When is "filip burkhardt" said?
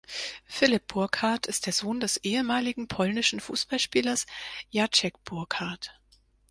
0.47-1.45